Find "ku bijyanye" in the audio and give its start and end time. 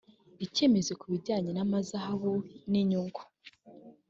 0.99-1.49